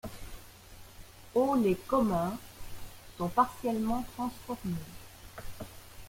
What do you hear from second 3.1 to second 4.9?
sont partiellement transformés.